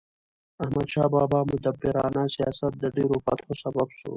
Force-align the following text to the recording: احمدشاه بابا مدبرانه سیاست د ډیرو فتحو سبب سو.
احمدشاه 0.63 1.07
بابا 1.13 1.39
مدبرانه 1.51 2.23
سیاست 2.35 2.71
د 2.77 2.83
ډیرو 2.95 3.17
فتحو 3.25 3.53
سبب 3.63 3.87
سو. 3.99 4.07